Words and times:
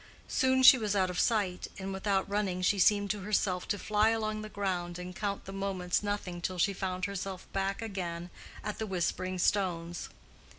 Soon 0.27 0.63
she 0.63 0.79
was 0.79 0.95
out 0.95 1.11
of 1.11 1.19
sight, 1.19 1.67
and 1.77 1.93
without 1.93 2.27
running 2.27 2.63
she 2.63 2.79
seemed 2.79 3.11
to 3.11 3.19
herself 3.19 3.67
to 3.67 3.77
fly 3.77 4.09
along 4.09 4.41
the 4.41 4.49
ground 4.49 4.97
and 4.97 5.15
count 5.15 5.45
the 5.45 5.51
moments 5.53 6.01
nothing 6.01 6.41
till 6.41 6.57
she 6.57 6.73
found 6.73 7.05
herself 7.05 7.45
back 7.53 7.83
again 7.83 8.31
at 8.63 8.79
the 8.79 8.87
Whispering 8.87 9.37
Stones. 9.37 10.09